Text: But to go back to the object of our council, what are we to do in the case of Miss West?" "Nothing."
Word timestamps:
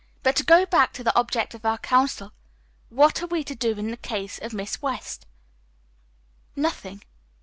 But 0.23 0.35
to 0.37 0.43
go 0.43 0.65
back 0.65 0.93
to 0.93 1.03
the 1.03 1.15
object 1.15 1.53
of 1.53 1.63
our 1.63 1.77
council, 1.77 2.33
what 2.89 3.21
are 3.21 3.27
we 3.27 3.43
to 3.43 3.53
do 3.53 3.73
in 3.77 3.91
the 3.91 3.97
case 3.97 4.39
of 4.39 4.51
Miss 4.51 4.81
West?" 4.81 5.27
"Nothing." 6.55 7.03